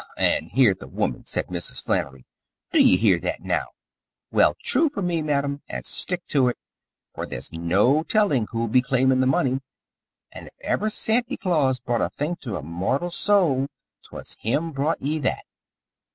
[0.17, 1.79] "And hear th' woman!" said Mrs.
[1.83, 2.25] Flannery.
[2.71, 3.67] "Do ye hear that now?
[4.31, 6.57] Well, true for ye, ma'am, and stick to it,
[7.13, 9.59] for there's no tellin' who'll be claimin' th' money,
[10.31, 13.67] and if ever Santy Claus brought a thing to a mortal soul
[14.01, 15.43] 't was him brought ye that.